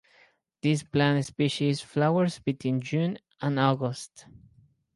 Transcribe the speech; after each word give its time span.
This 0.63 0.81
plant 0.81 1.23
species 1.27 1.79
flowers 1.81 2.39
between 2.39 2.81
June 2.81 3.19
and 3.39 3.59
August. 3.59 4.25